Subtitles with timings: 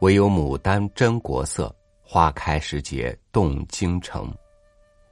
[0.00, 4.34] 唯有牡丹真国色，花开时节动京城。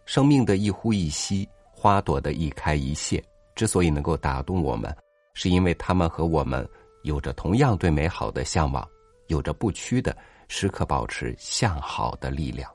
[0.06, 3.22] 生命的一呼一吸，花朵的一开一谢，
[3.54, 4.94] 之所以能够打动我们，
[5.34, 6.66] 是因为他们和我们
[7.02, 8.82] 有着同样对美好的向往，
[9.26, 10.16] 有着不屈的
[10.48, 12.72] 时刻保持向好的力量。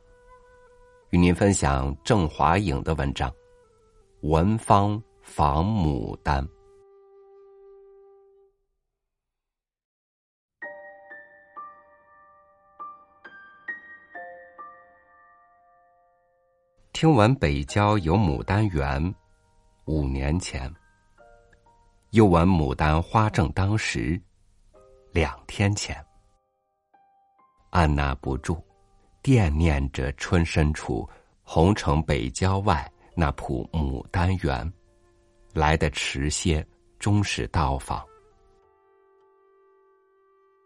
[1.10, 3.28] 与您分享郑华颖的文章
[4.22, 6.48] 《文芳访牡丹》。
[17.04, 19.14] 听闻北郊有牡丹园，
[19.88, 20.72] 五年前；
[22.12, 24.18] 又闻牡丹花正当时，
[25.12, 26.02] 两天前。
[27.72, 28.64] 按捺不住，
[29.22, 31.06] 惦念着春深处
[31.42, 34.74] 红城北郊外那铺牡丹园，
[35.54, 36.66] 来的迟些，
[37.00, 38.02] 终是到访。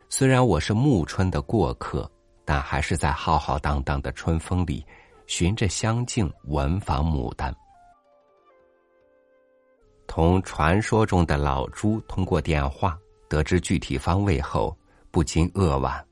[0.08, 2.08] 虽然我是暮春的过客，
[2.46, 4.86] 但还是在浩浩荡荡的春风里。
[5.28, 7.54] 循着香径闻访牡丹，
[10.08, 12.98] 同传说中的老朱通过电话
[13.28, 14.76] 得知具体方位后，
[15.12, 16.04] 不禁扼腕。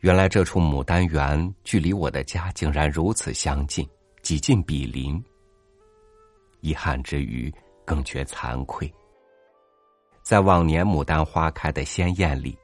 [0.00, 3.88] 原来这处牡丹园距离我的家竟然如此相近，
[4.20, 5.22] 几近比邻。
[6.60, 7.52] 遗憾之余，
[7.86, 8.92] 更觉惭愧。
[10.22, 12.54] 在往年牡丹花开的鲜艳里，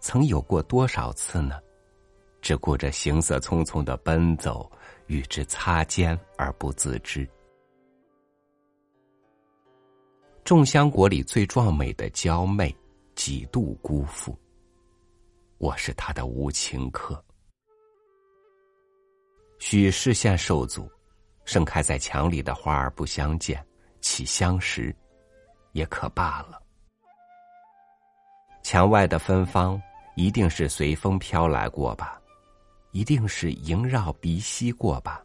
[0.00, 1.56] 曾有过多少次呢？
[2.40, 4.68] 只顾着行色匆匆的奔走。
[5.08, 7.28] 与之擦肩而不自知。
[10.44, 12.74] 众香国里最壮美的娇媚，
[13.14, 14.38] 几度辜负。
[15.58, 17.22] 我是他的无情客。
[19.58, 20.90] 许视线受阻，
[21.44, 23.62] 盛开在墙里的花儿不相见，
[24.00, 24.94] 岂相识，
[25.72, 26.62] 也可罢了。
[28.62, 29.80] 墙外的芬芳，
[30.14, 32.17] 一定是随风飘来过吧。
[32.92, 35.22] 一定是萦绕鼻息过吧，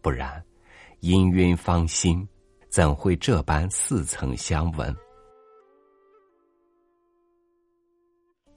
[0.00, 0.42] 不然，
[1.00, 2.26] 氤氲芳心，
[2.68, 4.94] 怎会这般似曾相闻？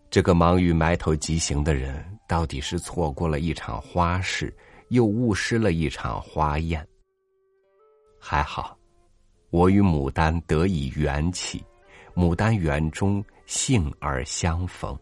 [0.09, 4.55] 这个忙于埋头疾行的人，到底是错过了一场花事，
[4.89, 6.87] 又误失了一场花宴。
[8.19, 8.77] 还好，
[9.49, 11.63] 我与牡丹得以缘起，
[12.15, 14.97] 牡丹园中幸而相逢。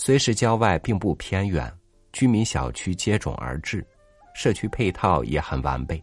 [0.00, 1.70] 虽是郊外，并不偏远，
[2.12, 3.84] 居民小区接踵而至，
[4.32, 6.02] 社区配套也很完备，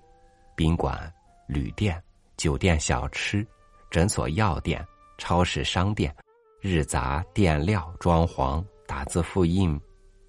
[0.53, 1.11] 宾馆、
[1.47, 2.00] 旅店、
[2.35, 3.47] 酒店、小吃、
[3.89, 4.85] 诊所、药店、
[5.17, 6.13] 超市、商店、
[6.59, 9.79] 日杂、电料、装潢、打字复印，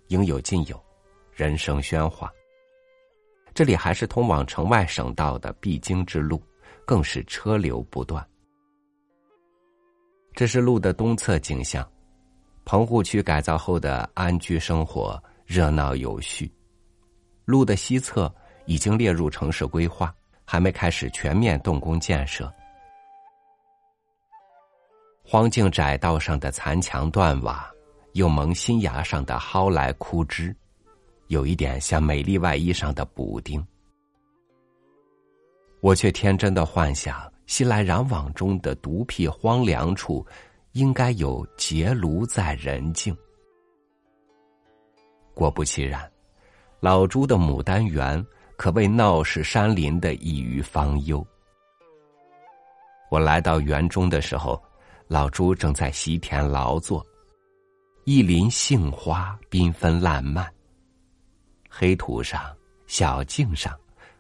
[0.07, 0.81] 应有尽有，
[1.33, 2.33] 人声喧哗。
[3.53, 6.41] 这里还是通往城外省道的必经之路，
[6.87, 8.25] 更是车流不断。
[10.35, 11.85] 这是路的东侧景象。
[12.67, 16.53] 棚户区改造后的安居生活热闹有序，
[17.45, 18.31] 路的西侧
[18.65, 20.13] 已经列入城市规划，
[20.45, 22.53] 还没开始全面动工建设。
[25.23, 27.71] 荒径窄道上的残墙断瓦，
[28.15, 30.55] 又蒙新芽上的蒿来枯枝，
[31.29, 33.65] 有一点像美丽外衣上的补丁。
[35.81, 40.27] 我却天真的幻想，熙来攘往中的独辟荒凉处。
[40.77, 43.17] 应该有结庐在人境。
[45.33, 46.07] 果不其然，
[46.81, 48.23] 老朱的牡丹园
[48.59, 51.27] 可谓闹市山林的一隅方幽。
[53.11, 54.63] 我来到园中的时候，
[55.09, 57.05] 老朱正在席田劳作，
[58.05, 60.47] 一林杏花缤纷烂漫，
[61.71, 62.55] 黑土上、
[62.87, 63.75] 小径上，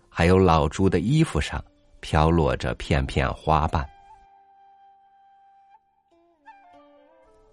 [0.08, 1.62] 还有老朱的衣服上，
[2.00, 3.86] 飘落着片片花瓣。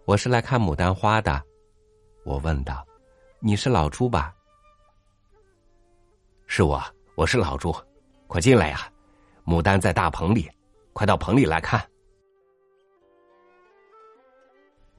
[0.05, 1.41] 我是来看牡丹花的，
[2.25, 2.85] 我问道
[3.39, 4.35] ：“你是老朱吧
[6.45, 6.83] ？”“是我，
[7.15, 7.73] 我是老朱，
[8.27, 8.91] 快进来呀！
[9.45, 10.51] 牡丹在大棚里，
[10.91, 11.81] 快到棚里来看。”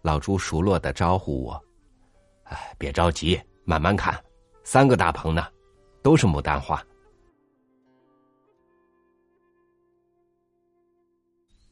[0.00, 1.62] 老朱熟络的招呼我
[2.44, 4.18] ：“哎，别着急，慢慢看，
[4.64, 5.46] 三个大棚呢，
[6.02, 6.82] 都是牡丹花。”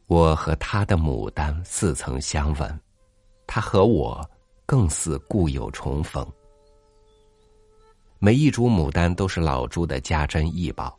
[0.06, 2.80] 我和他的牡丹似曾相闻。
[3.54, 4.18] 他和我
[4.64, 6.26] 更似故友重逢。
[8.18, 10.98] 每一株牡丹都是老朱的家珍异宝。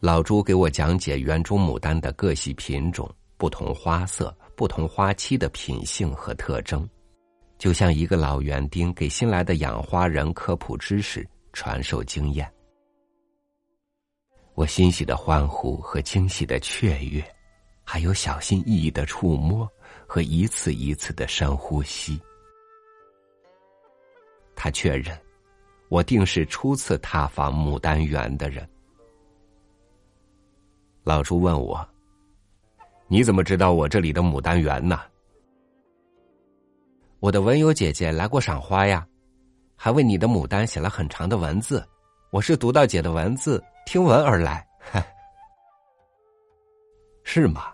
[0.00, 3.06] 老朱给我讲解园中牡丹的各系品种、
[3.36, 6.88] 不同花色、不同花期的品性和特征，
[7.58, 12.50] 就像一个老园丁给新来的养花人科普知识、传授经验。
[14.54, 17.22] 我欣喜的欢呼和惊喜的雀跃，
[17.84, 19.70] 还有小心翼翼的触摸。
[20.06, 22.20] 和一次一次的深呼吸。
[24.54, 25.18] 他确认，
[25.88, 28.68] 我定是初次踏访牡丹园的人。
[31.02, 31.86] 老朱问我
[33.08, 35.00] ：“你怎么知道我这里的牡丹园呢？”
[37.20, 39.06] 我的文友姐姐来过赏花呀，
[39.76, 41.86] 还为你的牡丹写了很长的文字。
[42.30, 44.66] 我是读到姐的文字，听闻而来。
[47.24, 47.72] 是吗？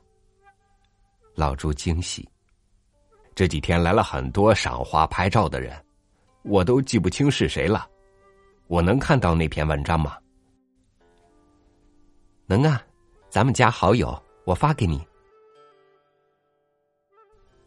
[1.41, 2.29] 老朱惊喜。
[3.35, 5.75] 这几天来了很多赏花拍照的人，
[6.43, 7.89] 我都记不清是谁了。
[8.67, 10.19] 我能看到那篇文章吗？
[12.45, 12.83] 能啊。
[13.31, 15.01] 咱们加好友，我发给你。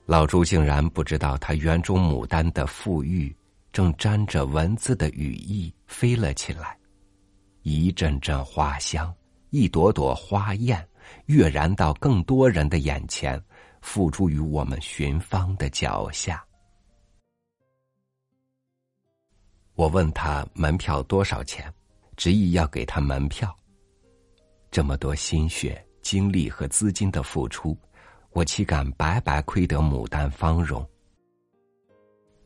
[0.06, 3.36] 老朱竟然不知道，他园中牡丹的馥郁
[3.72, 6.78] 正沾着文字的羽翼飞了起来，
[7.64, 9.12] 一阵阵花香，
[9.50, 10.86] 一朵朵花艳，
[11.28, 13.42] 跃然到更多人的眼前，
[13.84, 16.44] 付诸于我们寻芳的脚下。
[19.76, 21.72] 我问他门票多少钱，
[22.16, 23.54] 执意要给他门票。
[24.72, 27.78] 这么多心血、精力和资金的付出，
[28.32, 30.88] 我岂敢白白亏得牡丹芳容？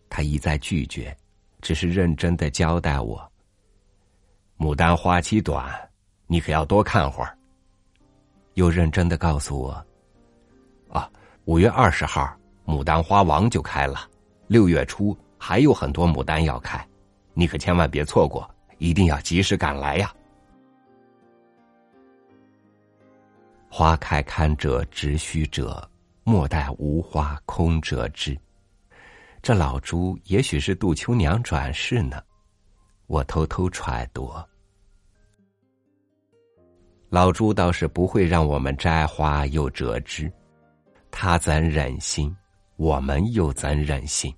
[0.09, 1.15] 他一再拒绝，
[1.61, 3.31] 只是认真的交代我：
[4.57, 5.71] 牡丹花期短，
[6.25, 7.37] 你可要多看会儿。
[8.55, 9.85] 又认真的告诉我：
[11.47, 14.01] 五月二十号牡丹花王就开了，
[14.47, 16.85] 六月初还有很多牡丹要开，
[17.33, 20.13] 你可千万别错过，一定要及时赶来呀！
[23.69, 25.89] 花开堪折直须折，
[26.25, 28.37] 莫待无花空折枝。
[29.41, 32.21] 这老朱也许是杜秋娘转世呢，
[33.05, 34.33] 我偷偷揣度。
[37.07, 40.29] 老朱倒是不会让我们摘花又折枝，
[41.19, 42.31] 他怎忍心？
[42.75, 44.31] 我们又怎忍心？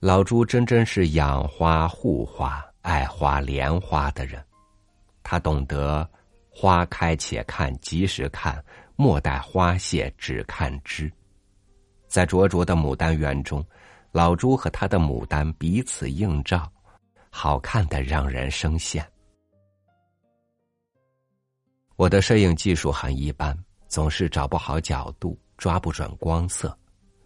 [0.00, 4.44] 老朱真真是养花护花、爱花怜花的人，
[5.22, 6.06] 他懂得。
[6.50, 8.62] 花开且看，及时看；
[8.96, 11.10] 莫待花谢，只看枝。
[12.06, 13.64] 在灼灼的牡丹园中，
[14.10, 16.70] 老朱和他的牡丹彼此映照，
[17.30, 19.02] 好看的让人生羡。
[21.96, 23.56] 我的摄影技术很一般，
[23.92, 26.74] 总是找不好角度，抓不准光色。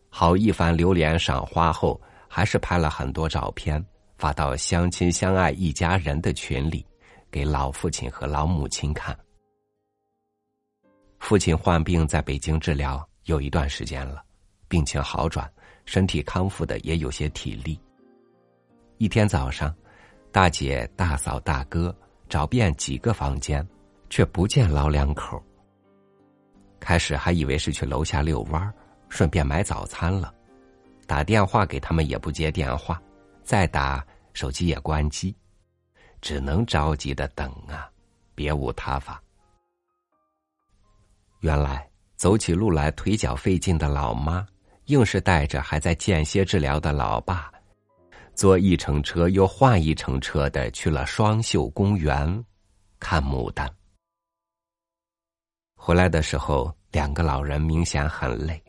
[0.09, 3.81] 好一番流连赏花后，还是拍了很多照片，
[4.19, 6.85] 发到相亲相爱一家人的群里。
[7.31, 9.17] 给老父亲和老母亲看。
[11.21, 14.25] 父亲患病在北京治疗有一段时间了，
[14.67, 15.49] 病情好转，
[15.85, 17.79] 身体康复的也有些体力。
[18.99, 19.73] 一天早上，
[20.33, 21.97] 大姐、大嫂、大哥
[22.29, 23.65] 找遍几个房间，
[24.11, 25.41] 却不见老两口。
[26.81, 28.75] 开始还以为是去楼下遛弯
[29.09, 30.33] 顺便买早餐了，
[31.07, 33.01] 打电话给他们也不接电话，
[33.43, 35.35] 再打手机也关机。
[36.23, 37.89] 只能着急的等啊，
[38.35, 39.23] 别无他法。
[41.41, 44.45] 原来走起路来腿脚费劲的老妈，
[44.87, 47.53] 硬是带着还在间歇治疗的老爸，
[48.35, 52.45] 坐一程车又换一程车的去了双秀公园
[52.99, 53.71] 看牡丹。
[55.87, 58.61] 回来的时候，两个老人明显很累，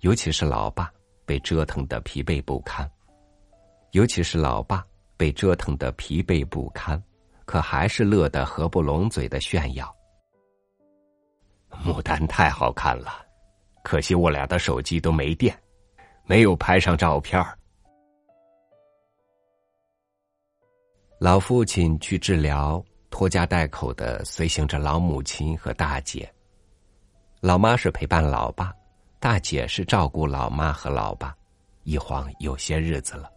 [0.00, 0.90] 尤其是老爸
[1.24, 2.90] 被折腾的疲惫不堪，
[3.92, 4.84] 尤其是老爸。
[5.16, 7.00] 被折腾的疲惫不堪，
[7.44, 9.94] 可还是乐得合不拢嘴的炫耀。
[11.70, 13.24] 牡丹太好看了，
[13.84, 15.56] 可惜我俩的手机都没电，
[16.24, 17.42] 没有拍上照片
[21.18, 26.30] 老父亲去治疗，拖家带口的随行着老母亲和大姐。
[27.40, 28.74] 老妈是陪伴老爸，
[29.20, 31.36] 大姐是照顾老妈和老爸，
[31.84, 33.30] 一晃有些日子了。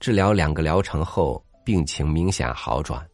[0.00, 3.06] 治疗两个疗程后，病情明显好转，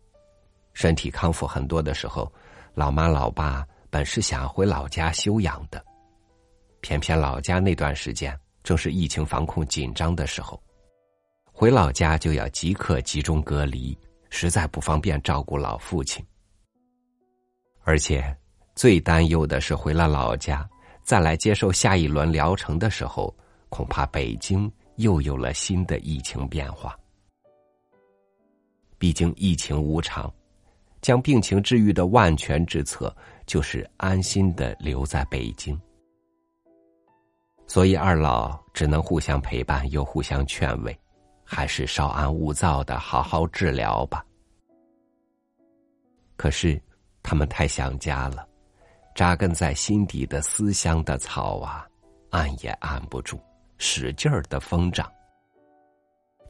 [0.72, 2.32] 身体康复很多的时候，
[2.74, 5.84] 老妈老爸本是想回老家休养的，
[6.80, 10.60] 偏偏老家那段时间正是疫情防控紧张的时候，
[11.52, 13.96] 回老家就要即刻集中隔离，
[14.30, 16.24] 实在不方便照顾老父亲。
[17.84, 18.36] 而且
[18.76, 20.68] 最担忧的是，回了老家
[21.02, 23.34] 再来接受下一轮疗程的时候，
[23.68, 24.70] 恐怕北京。
[24.96, 26.98] 又有了新的疫情变化。
[28.96, 30.32] 毕竟疫情无常，
[31.02, 33.14] 将病情治愈的万全之策
[33.44, 35.78] 就是安心的留在北京。
[37.66, 40.98] 所以二老只能互相陪伴，又互相劝慰，
[41.44, 44.24] 还是稍安勿躁的好好治疗吧。
[46.38, 46.80] 可是
[47.22, 48.48] 他们太想家了，
[49.16, 51.88] 扎根在心底的思乡的草啊，
[52.28, 53.40] 按也按不住，
[53.78, 55.10] 使劲儿的疯长。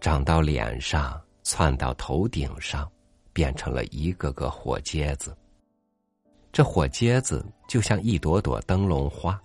[0.00, 2.90] 长到脸上，窜到头顶上，
[3.32, 5.32] 变成了一个个火疖子。
[6.50, 9.40] 这火疖子就像一朵朵灯笼花。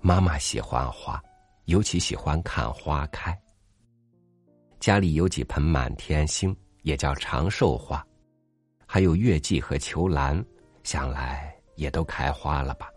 [0.00, 1.22] 妈妈喜欢花，
[1.66, 3.40] 尤其喜欢看花开。
[4.80, 8.04] 家里有几盆满天星，也叫长寿花，
[8.84, 10.44] 还有月季和球兰，
[10.88, 12.88] 想来也都开花了吧。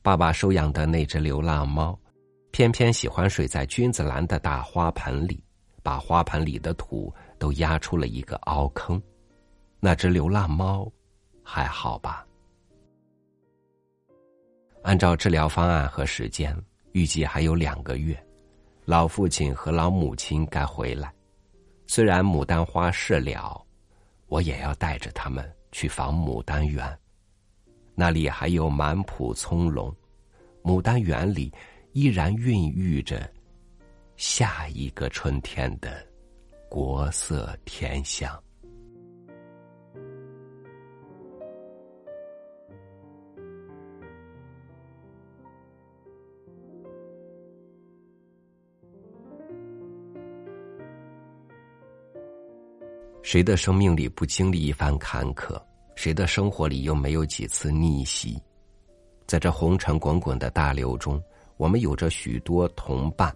[0.00, 1.98] 爸爸收养的那只流浪猫。
[2.50, 5.44] 偏偏喜欢睡在君子兰的大花盆里，
[5.82, 9.02] 把花盆里的土都压出了一个凹坑。
[9.80, 10.90] 那只流浪猫
[11.42, 12.24] 还好吧？
[14.82, 16.56] 按照治疗方案和时间，
[16.92, 18.16] 预计还有两个月，
[18.86, 21.12] 老父亲和老母亲该回来。
[21.86, 23.62] 虽然牡丹花事了，
[24.28, 26.96] 我也要带着他们去访牡丹园。
[27.96, 29.92] 那里还有满圃葱茏，
[30.62, 31.52] 牡丹园里。
[31.94, 33.32] 依然孕育着
[34.16, 36.04] 下一个春天的
[36.68, 38.43] 国色天香。
[53.34, 55.60] 谁的生命里不经历一番坎坷？
[55.96, 58.40] 谁的生活里又没有几次逆袭？
[59.26, 61.20] 在这红尘滚滚的大流中。
[61.56, 63.34] 我们有着许多同伴，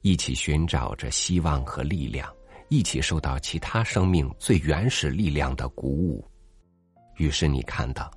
[0.00, 2.34] 一起寻找着希望和力量，
[2.70, 6.26] 一起受到其他生命最原始力量的鼓舞。
[7.18, 8.10] 于是你看到，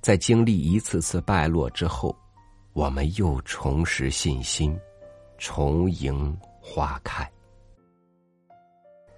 [0.00, 2.16] 在经历一次次败落之后，
[2.74, 4.78] 我们又重拾信心，
[5.36, 7.28] 重迎花开。